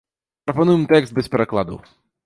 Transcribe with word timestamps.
Прапануем 0.49 0.87
тэкст 0.95 1.11
без 1.21 1.31
перакладу. 1.37 1.75